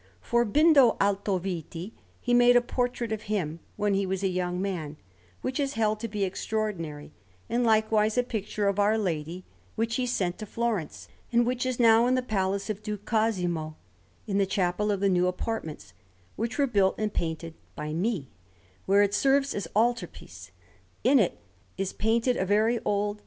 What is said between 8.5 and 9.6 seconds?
of Our Lady,